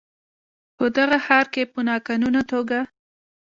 [0.77, 2.79] په دغه ښار کې په ناقانونه توګه